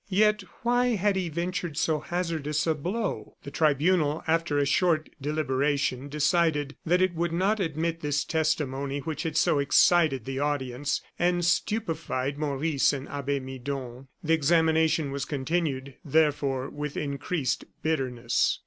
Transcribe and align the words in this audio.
Yet, 0.09 0.43
why 0.63 0.95
had 0.95 1.15
he 1.15 1.29
ventured 1.29 1.77
so 1.77 1.99
hazardous 1.99 2.65
a 2.65 2.73
blow? 2.73 3.35
The 3.43 3.51
tribunal, 3.51 4.23
after 4.25 4.57
a 4.57 4.65
short 4.65 5.11
deliberation, 5.21 6.09
decided 6.09 6.75
that 6.83 7.03
it 7.03 7.13
would 7.13 7.31
not 7.31 7.59
admit 7.59 7.99
this 8.01 8.23
testimony 8.25 8.97
which 8.97 9.21
had 9.21 9.37
so 9.37 9.59
excited 9.59 10.25
the 10.25 10.39
audience, 10.39 11.01
and 11.19 11.45
stupefied 11.45 12.39
Maurice 12.39 12.93
and 12.93 13.07
Abbe 13.09 13.39
Midon. 13.41 14.07
The 14.23 14.33
examination 14.33 15.11
was 15.11 15.23
continued, 15.23 15.93
therefore, 16.03 16.71
with 16.71 16.97
increased 16.97 17.65
bitterness. 17.83 18.59